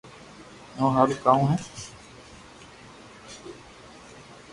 [0.77, 1.41] او ٿو ھارو ڪرو